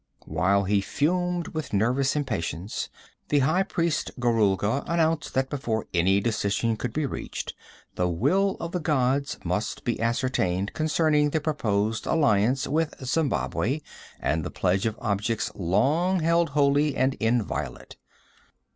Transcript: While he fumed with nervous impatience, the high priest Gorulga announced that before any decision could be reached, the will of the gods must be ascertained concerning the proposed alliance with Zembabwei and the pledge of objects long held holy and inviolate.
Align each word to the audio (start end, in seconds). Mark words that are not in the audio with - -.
While 0.25 0.63
he 0.63 0.81
fumed 0.81 1.49
with 1.49 1.73
nervous 1.73 2.15
impatience, 2.15 2.89
the 3.29 3.37
high 3.37 3.61
priest 3.61 4.09
Gorulga 4.19 4.83
announced 4.87 5.35
that 5.35 5.47
before 5.47 5.85
any 5.93 6.19
decision 6.19 6.75
could 6.75 6.91
be 6.91 7.05
reached, 7.05 7.53
the 7.93 8.09
will 8.09 8.57
of 8.59 8.71
the 8.71 8.79
gods 8.79 9.37
must 9.43 9.83
be 9.83 10.01
ascertained 10.01 10.73
concerning 10.73 11.29
the 11.29 11.39
proposed 11.39 12.07
alliance 12.07 12.65
with 12.67 12.95
Zembabwei 13.05 13.83
and 14.19 14.43
the 14.43 14.49
pledge 14.49 14.87
of 14.87 14.97
objects 14.99 15.51
long 15.53 16.21
held 16.21 16.49
holy 16.57 16.95
and 16.95 17.13
inviolate. 17.19 17.97